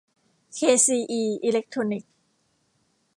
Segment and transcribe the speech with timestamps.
[0.53, 2.13] เคซีอี อีเลคโทรนิคส์